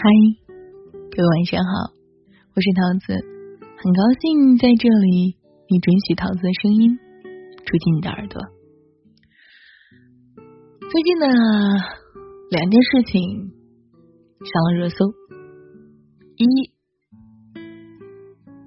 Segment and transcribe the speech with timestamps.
[0.00, 0.04] 嗨，
[1.10, 1.90] 各位晚上好，
[2.54, 3.18] 我是桃子，
[3.82, 5.34] 很高兴在这里
[5.66, 6.96] 你准许桃子的声音
[7.66, 8.40] 住进你的耳朵。
[10.88, 11.26] 最近呢，
[12.48, 13.50] 两件事情
[14.38, 15.04] 上了热搜：
[16.36, 16.46] 一，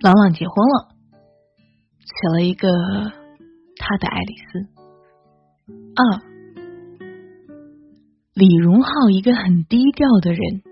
[0.01, 0.89] 朗朗结婚了，
[2.01, 2.67] 娶了一个
[3.77, 4.59] 他的爱丽丝；
[5.95, 6.03] 二，
[8.33, 10.69] 李荣浩一个很低调的人。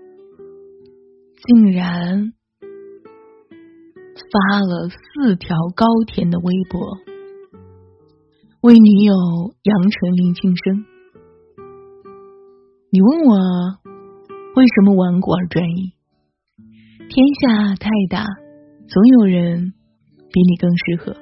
[1.46, 2.32] 竟然
[4.30, 6.98] 发了四条高甜的微博，
[8.60, 9.14] 为女友
[9.62, 10.84] 杨丞琳庆生。
[12.90, 13.38] 你问我
[14.54, 15.94] 为什么顽固而专一？
[17.08, 18.26] 天下太大，
[18.88, 19.72] 总有人
[20.30, 21.14] 比你更适合。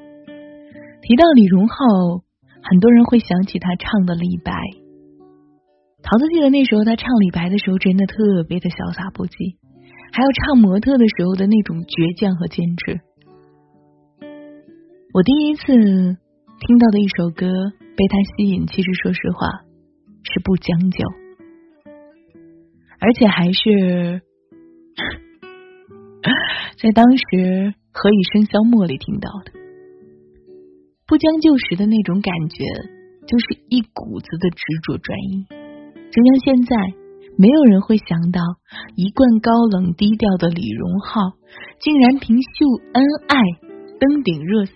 [1.02, 1.76] 提到李荣浩，
[2.62, 4.52] 很多人会想起他唱的李白。
[6.02, 9.56] 桃子记得那时候他唱李白的时候，真的特别的潇洒不羁。
[10.12, 13.00] 还有唱模特的时候的那种倔强和坚持。
[15.14, 17.46] 我第一次听到的一首歌
[17.96, 19.46] 被他吸引，其实说实话
[20.24, 21.06] 是不将就，
[23.00, 24.22] 而且还是
[26.82, 27.24] 在当时
[27.92, 29.52] 《何以笙箫默》里听到的。
[31.06, 32.64] 不将就时的那种感觉，
[33.26, 35.46] 就是一股子的执着专一，
[36.10, 36.97] 就像现在。
[37.40, 38.40] 没有人会想到，
[38.96, 41.38] 一贯高冷低调的李荣浩，
[41.78, 42.48] 竟然凭秀
[42.92, 43.38] 恩爱
[44.00, 44.74] 登顶热搜。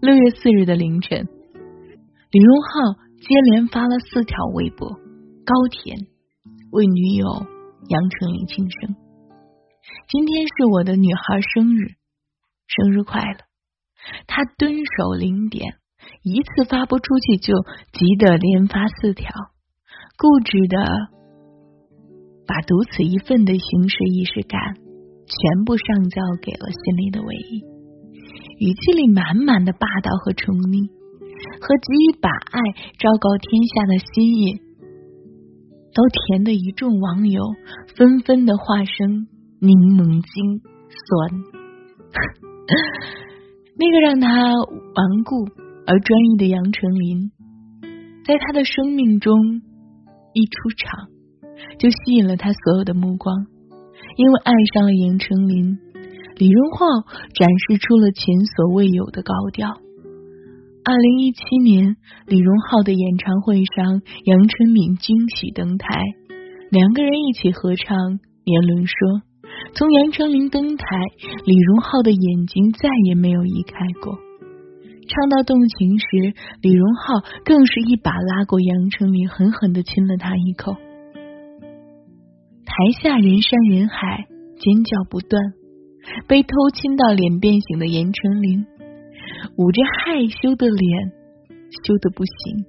[0.00, 1.28] 六月四日的凌晨，
[2.32, 4.88] 李荣浩接连发了四条微博，
[5.46, 5.96] 高甜
[6.72, 7.26] 为女友
[7.88, 8.96] 杨丞琳庆生。
[10.08, 11.94] 今天是我的女孩生日，
[12.66, 13.38] 生日快乐！
[14.26, 15.76] 他蹲守零点，
[16.24, 17.54] 一次发不出去就
[17.92, 19.30] 急得连发四条。
[20.22, 20.78] 固执的
[22.46, 24.60] 把独此一份的形式仪式感
[25.26, 27.58] 全部上交给了心里的唯一，
[28.64, 30.86] 语气里满满的霸道和宠溺，
[31.58, 32.60] 和急于把爱
[33.00, 34.60] 昭告天下的心意，
[35.92, 37.42] 都甜的一众网友
[37.96, 39.26] 纷纷的化身
[39.58, 41.34] 柠檬精酸。
[43.74, 45.48] 那个让他顽固
[45.84, 47.32] 而专一的杨丞琳，
[48.24, 49.34] 在他的生命中。
[50.34, 51.08] 一出场
[51.78, 53.46] 就吸引了他所有的目光，
[54.16, 55.78] 因为爱上了杨丞琳，
[56.36, 56.86] 李荣浩
[57.34, 59.68] 展示出了前所未有的高调。
[60.84, 65.86] 二零一七年，李荣浩的演唱会上，杨丞琳惊喜登台，
[66.70, 67.96] 两个人一起合唱。
[68.44, 69.22] 年轮说，
[69.74, 70.84] 从杨丞琳登台，
[71.44, 74.18] 李荣浩的眼睛再也没有移开过。
[75.08, 76.06] 唱到动情时，
[76.62, 80.74] 李荣浩更是一把拉过杨丞琳，狠狠的亲了她一口。
[82.64, 84.26] 台下人山人海，
[84.58, 85.42] 尖叫不断。
[86.26, 88.66] 被偷亲到脸变形的杨丞琳，
[89.56, 91.12] 捂着害羞的脸，
[91.84, 92.64] 羞的不行。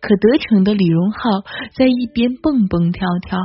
[0.00, 1.18] 可得逞的李荣浩
[1.76, 3.38] 在一边蹦蹦跳跳，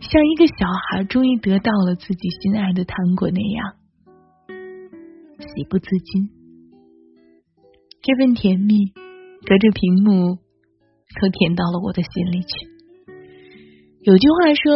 [0.00, 3.74] 像一个小孩终于得到了自己心爱的糖果那样，
[5.38, 6.37] 喜不自禁。
[8.00, 8.92] 这份甜蜜，
[9.46, 10.38] 隔着屏幕
[11.20, 12.48] 都甜到了我的心里去。
[14.02, 14.72] 有句话说，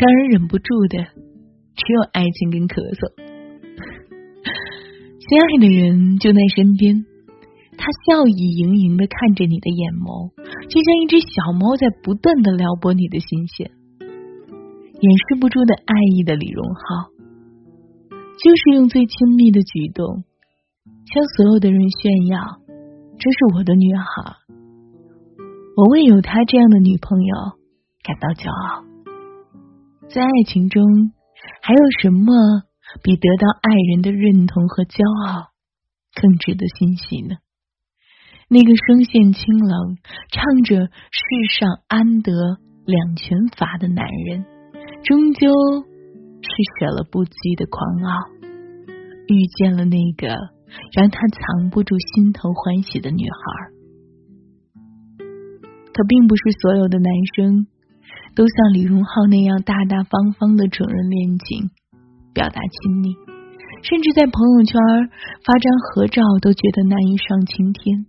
[0.00, 0.98] 让人忍不住的
[1.74, 3.10] 只有爱情跟咳嗽。
[5.18, 7.04] 心爱的人就在身边，
[7.76, 10.30] 他笑意盈盈的看着你的眼眸，
[10.68, 13.72] 就像一只小猫在不断的撩拨你的心弦。
[15.00, 17.10] 掩饰不住的爱意的李荣浩，
[18.38, 20.24] 就是用最亲密的举动。
[20.84, 22.40] 向所有的人炫耀，
[23.18, 24.04] 这是我的女孩，
[25.76, 27.36] 我为有她这样的女朋友
[28.02, 28.84] 感到骄傲。
[30.08, 30.82] 在爱情中，
[31.62, 32.32] 还有什么
[33.02, 35.50] 比得到爱人的认同和骄傲
[36.20, 37.36] 更值得欣喜呢？
[38.48, 39.96] 那个声线清冷、
[40.30, 41.22] 唱着“世
[41.60, 42.32] 上安得
[42.84, 44.44] 两全法”的男人，
[45.04, 45.48] 终究
[46.42, 48.28] 是舍了不羁的狂傲，
[49.28, 50.51] 遇见了那个。
[50.92, 53.40] 让他藏不住心头欢喜的女孩，
[55.92, 57.66] 可并不是所有的男生
[58.34, 61.70] 都像李荣浩那样大大方方的承认恋情、
[62.32, 63.14] 表达亲密，
[63.82, 64.80] 甚至在朋友圈
[65.44, 68.06] 发张合照都觉得难以上青天。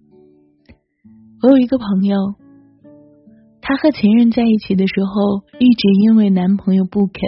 [1.42, 2.16] 我有一个朋友，
[3.60, 7.22] 她和前任在一起的时候，一直因为男朋友不肯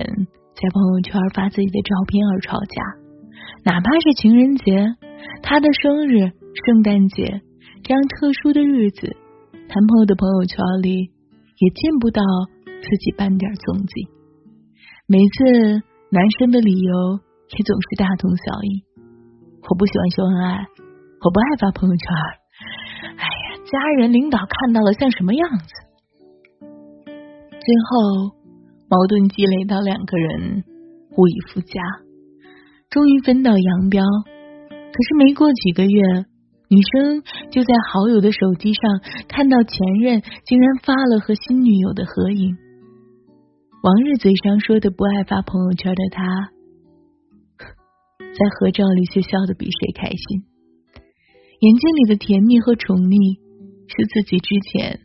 [0.56, 2.82] 在朋友圈发自己的照片而吵架，
[3.66, 4.96] 哪怕是情人节。
[5.42, 6.30] 他的生日、
[6.66, 7.42] 圣诞节
[7.84, 9.18] 这样特殊的日子，
[9.54, 11.10] 男朋友的朋友圈里
[11.58, 12.22] 也见不到
[12.68, 14.08] 自己半点踪迹。
[15.08, 15.82] 每次
[16.12, 16.94] 男生的理由
[17.58, 18.86] 也总是大同小异：
[19.68, 20.68] 我不喜欢秀恩爱，
[21.26, 22.08] 我不爱发朋友圈。
[23.18, 25.74] 哎呀，家人领导看到了像什么样子？
[27.50, 28.36] 最后
[28.90, 30.64] 矛盾积累到两个人
[31.18, 31.82] 无以复加，
[32.90, 34.04] 终于分道扬镳。
[34.04, 36.26] 可是没过几个月。
[36.68, 37.22] 女生
[37.52, 38.82] 就在好友的手机上
[39.28, 42.58] 看到前任竟然发了和新女友的合影，
[43.84, 46.50] 往日嘴上说的不爱发朋友圈的他，
[48.18, 50.44] 在合照里却笑得比谁开心，
[51.60, 53.38] 眼睛里的甜蜜和宠溺
[53.86, 55.02] 是自己之前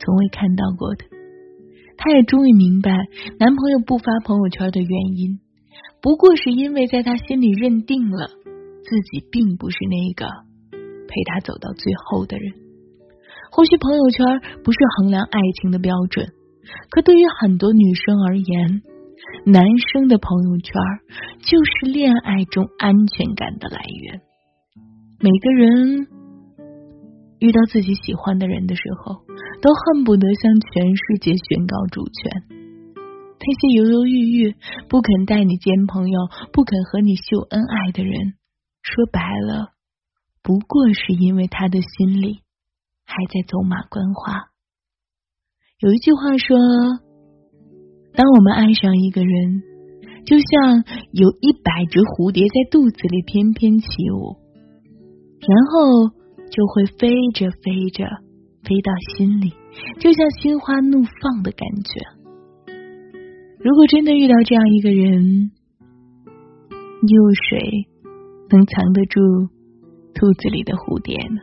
[0.00, 1.04] 从未看到过的。
[1.96, 2.90] 他也终于明白，
[3.38, 5.38] 男朋友不发朋友圈的原因，
[6.00, 10.48] 不过是因为在他心里认定了自己并不是那个。
[11.10, 12.52] 陪他走到最后的人，
[13.50, 14.26] 或许朋友圈
[14.62, 16.28] 不是衡量爱情的标准，
[16.90, 18.82] 可对于很多女生而言，
[19.46, 20.70] 男生的朋友圈
[21.40, 24.20] 就是恋爱中安全感的来源。
[25.18, 26.06] 每个人
[27.40, 29.22] 遇到自己喜欢的人的时候，
[29.62, 32.57] 都恨不得向全世界宣告主权。
[33.40, 34.54] 那些犹犹豫豫、
[34.88, 36.18] 不肯带你见朋友、
[36.52, 38.34] 不肯和你秀恩爱的人，
[38.82, 39.70] 说白了。
[40.42, 42.40] 不过是因为他的心里
[43.04, 44.50] 还在走马观花。
[45.78, 46.56] 有一句话说
[48.14, 49.62] ：“当我们爱上一个人，
[50.26, 54.36] 就像有一百只蝴蝶在肚子里翩翩起舞，
[55.40, 56.10] 然后
[56.50, 58.04] 就会飞着飞着
[58.64, 59.52] 飞到心里，
[60.00, 62.17] 就像心花怒放的感觉。
[63.60, 65.50] 如果真的遇到这样一个人，
[66.70, 67.86] 又谁
[68.50, 69.20] 能藏得住？”
[70.18, 71.38] 肚子里的蝴蝶呢？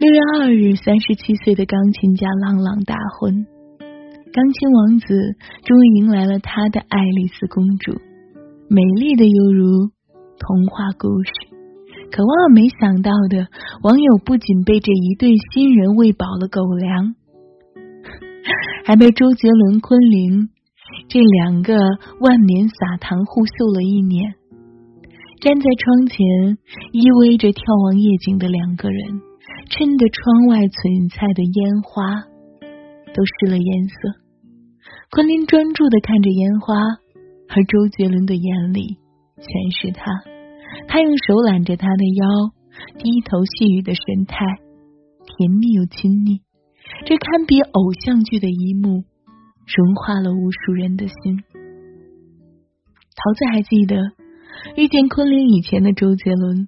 [0.00, 3.44] 六月二日，三十七岁的钢琴家朗朗大婚，
[4.32, 7.92] 钢琴王子终于迎来了他的爱丽丝公主，
[8.70, 9.90] 美丽的犹如
[10.38, 11.32] 童话故事。
[12.10, 13.48] 可万万没想到的，
[13.82, 17.14] 网友不仅被这一对新人喂饱了狗粮，
[18.84, 20.48] 还被周杰伦、昆凌
[21.08, 21.76] 这两个
[22.20, 24.34] 万年撒糖互秀了一年。
[25.40, 26.18] 站在窗前
[26.92, 29.20] 依偎着眺望夜景的两个人，
[29.70, 32.26] 衬得窗外璀璨的烟花
[33.14, 33.94] 都失了颜色。
[35.10, 36.74] 昆凌专注的看着烟花，
[37.48, 38.98] 而周杰伦的眼里
[39.38, 40.10] 全是他。
[40.88, 42.50] 他用手揽着她的腰，
[42.98, 44.44] 低头细语的神态，
[45.24, 46.42] 甜蜜又亲昵。
[47.06, 49.04] 这堪比偶像剧的一幕，
[49.66, 51.38] 融化了无数人的心。
[53.16, 53.96] 桃子还记得。
[54.76, 56.66] 遇见昆凌以前的周杰伦，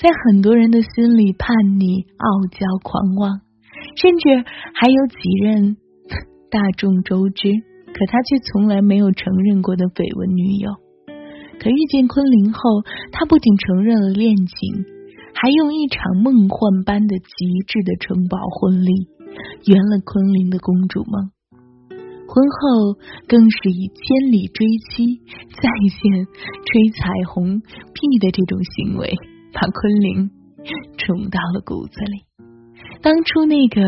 [0.00, 3.42] 在很多人的心里叛逆、傲娇、狂妄，
[3.94, 4.42] 甚至
[4.72, 5.76] 还有几任
[6.50, 7.50] 大众周知，
[7.92, 10.70] 可他却从来没有承认过的绯闻女友。
[11.60, 12.60] 可遇见昆凌后，
[13.12, 14.84] 他不仅承认了恋情，
[15.34, 19.08] 还用一场梦幻般的极致的城堡婚礼，
[19.66, 21.30] 圆了昆凌的公主梦。
[22.28, 22.98] 婚后
[23.28, 25.22] 更是以千里追妻、
[25.54, 29.14] 在线吹彩虹屁的这种行为，
[29.52, 30.30] 把昆凌
[30.98, 32.26] 宠到了骨子里。
[33.00, 33.80] 当初那个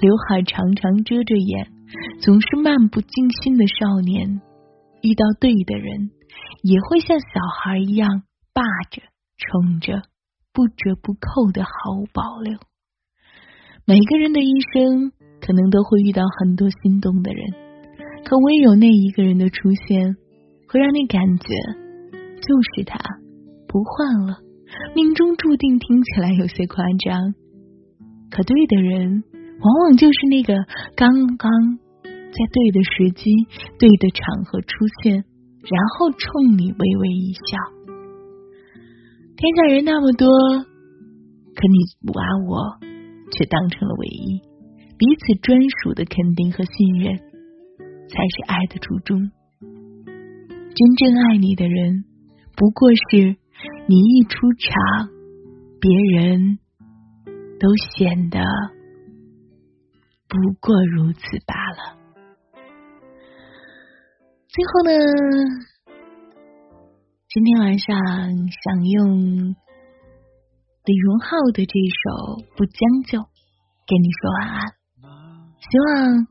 [0.00, 1.72] 刘海长长遮着眼、
[2.20, 4.40] 总是漫不经心的少年，
[5.02, 6.10] 遇到对的人，
[6.62, 7.26] 也会像小
[7.62, 9.02] 孩一样霸着、
[9.38, 10.02] 宠着，
[10.52, 11.70] 不折不扣的毫
[12.00, 12.58] 无保留。
[13.90, 17.42] 每个人的一生，可能都会遇到很多心动的人。
[18.24, 20.14] 可唯有那一个人的出现，
[20.68, 21.48] 会让你感觉
[22.38, 23.00] 就是他，
[23.66, 24.38] 不换了。
[24.94, 27.34] 命中注定听起来有些夸张，
[28.30, 29.24] 可对的人，
[29.58, 30.54] 往往就是那个
[30.94, 31.50] 刚刚
[32.06, 33.28] 在对的时机、
[33.76, 34.68] 对的场合出
[35.02, 37.58] 现，然后冲你微微一笑。
[39.34, 42.88] 天下人那么多，可你不爱我
[43.32, 44.40] 却当成了唯一，
[44.98, 47.30] 彼此专属的肯定和信任。
[48.12, 49.30] 才是爱的初衷。
[49.60, 52.04] 真正爱你的人，
[52.56, 53.36] 不过是
[53.86, 55.08] 你一出场，
[55.80, 56.58] 别人
[57.60, 58.40] 都显得
[60.26, 61.98] 不过如此罢了。
[64.48, 64.90] 最后呢，
[67.28, 67.96] 今天晚上
[68.64, 69.54] 想用
[70.82, 73.18] 李荣浩的这首《不将就》
[73.84, 74.64] 跟你说晚安，
[75.60, 76.24] 希望。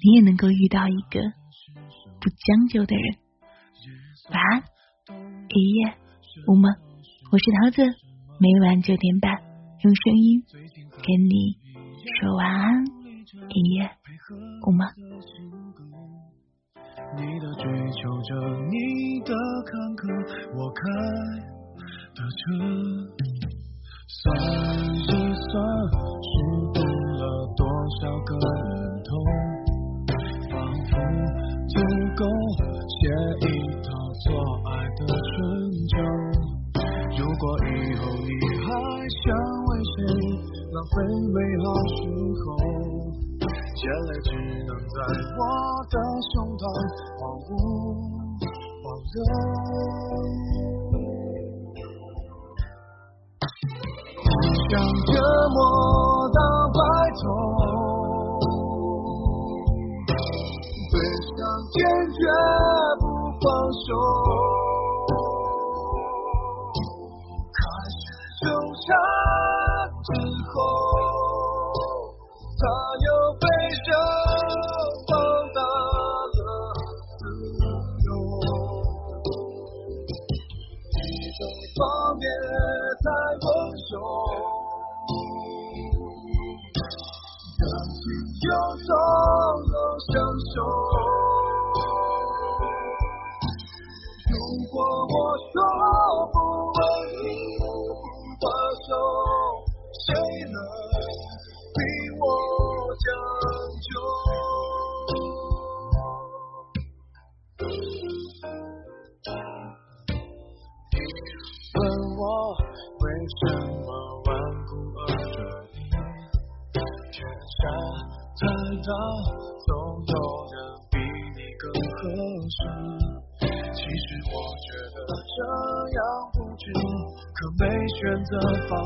[0.00, 1.20] 你也能够遇到一个
[2.18, 3.18] 不将就的人。
[4.32, 4.64] 晚安，
[5.52, 5.92] 一夜
[6.48, 6.72] 无梦。
[7.30, 7.84] 我是桃子，
[8.40, 9.30] 每晚九点半
[9.84, 10.42] 用声音
[11.04, 11.60] 跟你
[12.18, 12.86] 说晚安，
[13.50, 13.90] 一夜
[14.66, 14.88] 无梦。
[17.16, 18.32] 你的追求着
[18.72, 19.34] 你的
[19.68, 20.08] 坎坷，
[20.56, 20.80] 我开
[22.16, 22.42] 的车。
[24.08, 25.52] 算一算，
[26.24, 26.32] 虚
[26.72, 27.22] 度了
[27.56, 27.60] 多
[28.00, 29.08] 少个年头，
[30.50, 30.54] 仿
[30.88, 30.90] 佛
[31.68, 31.74] 足
[32.16, 32.24] 够
[32.88, 32.98] 写
[33.42, 33.48] 一
[33.82, 33.88] 套
[34.24, 34.26] 做
[34.70, 35.36] 爱的春
[35.92, 35.94] 秋。
[37.18, 38.30] 如果以后你
[38.64, 38.66] 还
[39.12, 39.24] 想
[39.66, 39.96] 为谁
[40.72, 40.94] 浪费
[41.34, 41.98] 美好时
[42.42, 42.46] 候，
[43.76, 44.30] 眼泪只
[44.64, 44.96] 能在
[45.36, 45.40] 我
[45.90, 45.94] 的
[46.32, 46.62] 胸膛
[47.18, 47.50] 荒芜
[48.82, 49.16] 荒流。
[54.68, 55.12] 想折
[55.50, 55.58] 磨
[56.34, 56.40] 到
[56.74, 56.80] 白
[57.22, 57.24] 头，
[60.90, 61.38] 悲伤
[61.70, 61.76] 坚
[62.10, 62.18] 决
[62.98, 63.04] 不
[63.40, 63.88] 放手，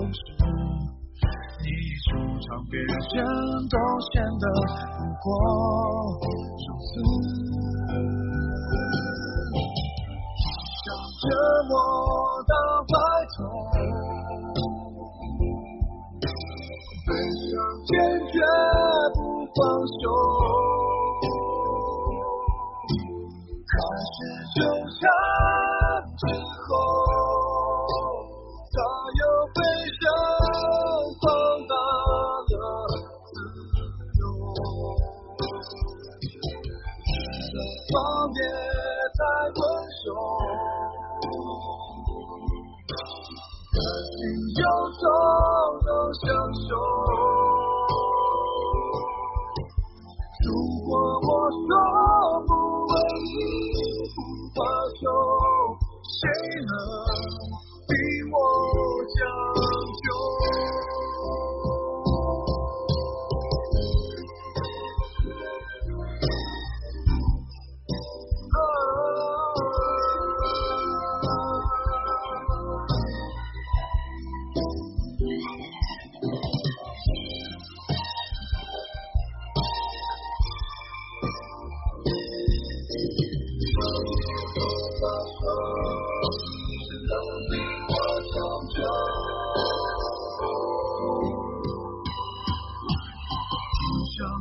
[0.08, 2.08] 你一出
[2.40, 2.86] 场，别人
[3.68, 3.76] 都
[4.12, 4.44] 显得
[4.96, 5.26] 不过
[6.20, 6.26] 如
[6.86, 6.90] 此。
[10.82, 10.86] 想
[11.20, 11.22] 折
[11.68, 11.72] 磨
[12.48, 12.52] 到
[12.88, 12.94] 白
[13.36, 13.38] 头，
[17.06, 17.08] 悲
[17.50, 17.52] 伤
[17.86, 17.90] 坚
[18.32, 18.34] 决
[19.14, 19.18] 不。
[19.52, 20.06] 放手，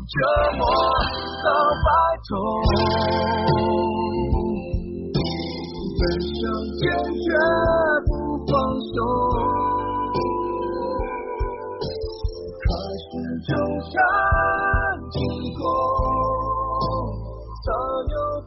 [0.10, 0.15] 折
[0.58, 0.65] 磨
[1.44, 1.50] 到
[1.86, 1.89] 白
[2.27, 2.34] 头，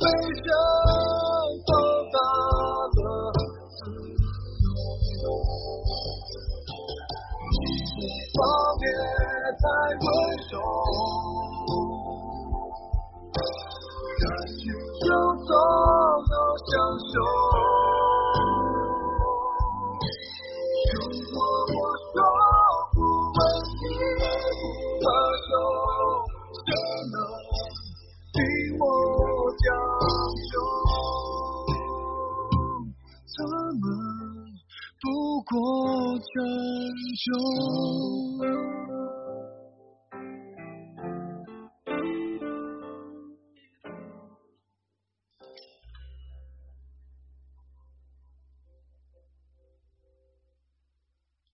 [0.01, 0.82] 又